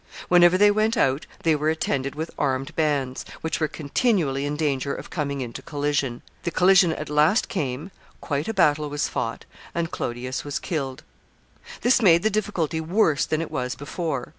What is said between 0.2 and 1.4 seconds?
Whenever they went out,